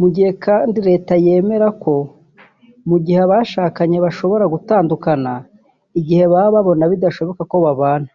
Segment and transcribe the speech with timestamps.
[0.00, 1.94] Mu gihe kandi leta yemera ko
[2.88, 5.32] mu gihe abashakanye bashobora gutandukana
[6.00, 8.10] igihe baba babona bidashoboka ko babana